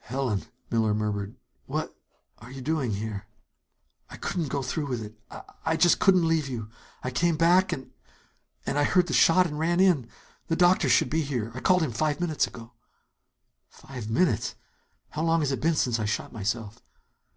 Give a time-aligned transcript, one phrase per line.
[0.00, 1.36] "Helen!" Miller murmured.
[1.66, 1.94] "What
[2.38, 3.28] are you doing here?"
[4.10, 5.14] "I couldn't go through with it.
[5.30, 6.68] I I just couldn't leave you.
[7.04, 7.92] I came back and
[8.66, 10.08] and I heard the shot and ran in.
[10.48, 11.52] The doctor should be here.
[11.54, 12.72] I called him five minutes ago."
[13.68, 14.56] "Five minutes...
[15.10, 16.82] How long has it been since I shot myself?"